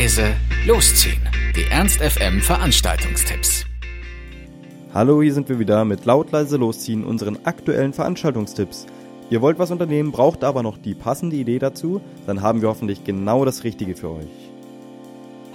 [0.00, 0.34] leise,
[0.66, 1.20] losziehen.
[1.54, 3.66] Die Ernst FM Veranstaltungstipps.
[4.94, 8.86] Hallo, hier sind wir wieder mit laut leise losziehen unseren aktuellen Veranstaltungstipps.
[9.28, 13.04] Ihr wollt was unternehmen, braucht aber noch die passende Idee dazu, dann haben wir hoffentlich
[13.04, 14.50] genau das Richtige für euch.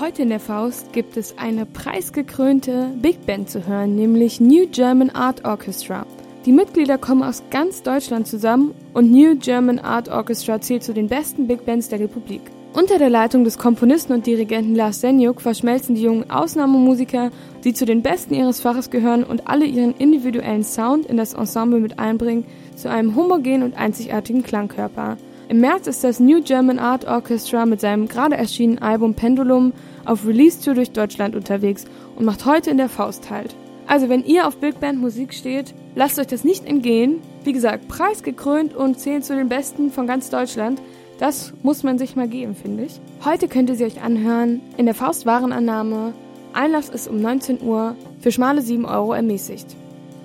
[0.00, 5.10] Heute in der Faust gibt es eine preisgekrönte Big Band zu hören, nämlich New German
[5.10, 6.04] Art Orchestra.
[6.44, 11.06] Die Mitglieder kommen aus ganz Deutschland zusammen und New German Art Orchestra zählt zu den
[11.06, 12.40] besten Big Bands der Republik.
[12.72, 17.30] Unter der Leitung des Komponisten und Dirigenten Lars Senjuk verschmelzen die jungen Ausnahmemusiker,
[17.62, 21.78] die zu den Besten ihres Faches gehören und alle ihren individuellen Sound in das Ensemble
[21.78, 25.18] mit einbringen, zu einem homogenen und einzigartigen Klangkörper.
[25.48, 29.74] Im März ist das New German Art Orchestra mit seinem gerade erschienenen Album Pendulum
[30.04, 31.84] auf Release-Tour durch Deutschland unterwegs
[32.16, 33.54] und macht heute in der Faust halt.
[33.86, 37.20] Also wenn ihr auf Big Band Musik steht, lasst euch das nicht entgehen.
[37.44, 40.80] Wie gesagt, preisgekrönt und zählt zu den Besten von ganz Deutschland.
[41.18, 43.00] Das muss man sich mal geben, finde ich.
[43.24, 46.14] Heute könnt ihr sie euch anhören in der Faust Warenannahme.
[46.52, 49.76] Einlass ist um 19 Uhr für schmale 7 Euro ermäßigt.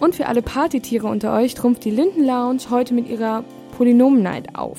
[0.00, 3.44] Und für alle Partytiere unter euch trumpft die Linden Lounge heute mit ihrer
[3.76, 4.78] Polynom Night auf.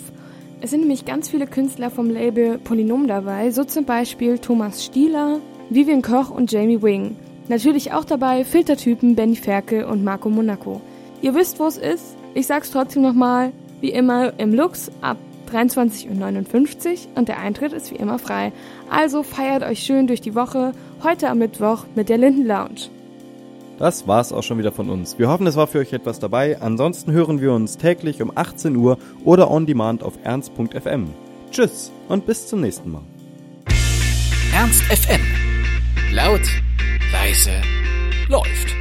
[0.61, 5.39] Es sind nämlich ganz viele Künstler vom Label Polynom dabei, so zum Beispiel Thomas Stieler,
[5.69, 7.15] Vivian Koch und Jamie Wing.
[7.47, 10.81] Natürlich auch dabei Filtertypen Benny Ferkel und Marco Monaco.
[11.21, 12.15] Ihr wisst, wo es ist.
[12.33, 15.17] Ich sag's trotzdem nochmal, wie immer im Lux ab
[15.51, 18.53] 23.59 Uhr und der Eintritt ist wie immer frei.
[18.89, 20.71] Also feiert euch schön durch die Woche,
[21.03, 22.89] heute am Mittwoch mit der Linden Lounge.
[23.77, 25.17] Das war's auch schon wieder von uns.
[25.17, 26.61] Wir hoffen, es war für euch etwas dabei.
[26.61, 31.07] Ansonsten hören wir uns täglich um 18 Uhr oder on demand auf ernst.fm.
[31.49, 33.01] Tschüss und bis zum nächsten Mal.
[34.53, 35.21] Ernst FM.
[36.13, 36.41] Laut,
[37.11, 37.61] leise,
[38.27, 38.80] läuft.